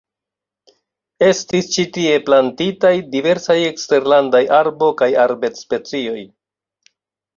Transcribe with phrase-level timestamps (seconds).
[1.25, 6.19] Estis ĉi tie plantitaj diversaj eksterlandaj arbo- kaj arbed-specioj.